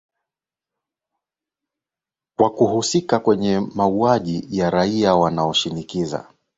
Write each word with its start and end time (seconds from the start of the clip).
kwa 2.35 2.49
kuhusika 2.53 3.19
kwenye 3.19 3.59
mauaji 3.59 4.47
ya 4.49 4.69
raia 4.69 5.15
wanaoshinikiza 5.15 6.27